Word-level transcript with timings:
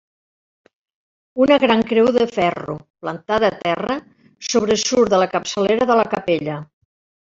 Una 1.45 1.57
gran 1.63 1.83
creu 1.91 2.09
de 2.15 2.27
ferro, 2.31 2.77
plantada 3.05 3.51
a 3.53 3.59
terra, 3.67 3.99
sobresurt 4.53 5.15
de 5.15 5.21
la 5.25 5.29
capçalera 5.35 5.89
de 5.93 5.99
la 6.01 6.07
capella. 6.15 6.57